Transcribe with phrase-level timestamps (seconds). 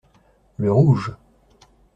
[0.57, 1.11] Le rouge.